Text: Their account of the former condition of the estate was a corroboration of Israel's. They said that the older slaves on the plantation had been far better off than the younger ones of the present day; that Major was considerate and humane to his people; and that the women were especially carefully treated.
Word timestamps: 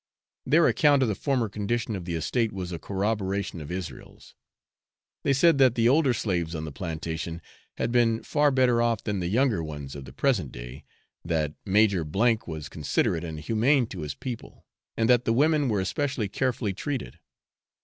Their 0.47 0.65
account 0.67 1.03
of 1.03 1.09
the 1.09 1.13
former 1.13 1.47
condition 1.47 1.95
of 1.95 2.05
the 2.05 2.15
estate 2.15 2.51
was 2.51 2.71
a 2.71 2.79
corroboration 2.79 3.61
of 3.61 3.69
Israel's. 3.71 4.33
They 5.21 5.31
said 5.31 5.59
that 5.59 5.75
the 5.75 5.87
older 5.87 6.11
slaves 6.11 6.55
on 6.55 6.65
the 6.65 6.71
plantation 6.71 7.39
had 7.77 7.91
been 7.91 8.23
far 8.23 8.49
better 8.49 8.81
off 8.81 9.03
than 9.03 9.19
the 9.19 9.27
younger 9.27 9.63
ones 9.63 9.93
of 9.95 10.05
the 10.05 10.11
present 10.11 10.51
day; 10.51 10.85
that 11.23 11.53
Major 11.67 12.03
was 12.03 12.67
considerate 12.67 13.23
and 13.23 13.39
humane 13.39 13.85
to 13.89 13.99
his 13.99 14.15
people; 14.15 14.65
and 14.97 15.07
that 15.07 15.25
the 15.25 15.33
women 15.33 15.69
were 15.69 15.79
especially 15.79 16.27
carefully 16.29 16.73
treated. 16.73 17.19